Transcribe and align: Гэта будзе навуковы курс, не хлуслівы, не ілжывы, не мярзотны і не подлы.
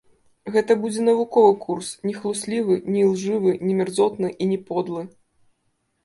Гэта 0.53 0.75
будзе 0.83 1.01
навуковы 1.09 1.51
курс, 1.65 1.89
не 2.09 2.13
хлуслівы, 2.19 2.77
не 2.93 3.03
ілжывы, 3.09 3.51
не 3.67 3.73
мярзотны 3.81 4.31
і 4.31 4.43
не 4.53 4.59
подлы. 4.71 5.03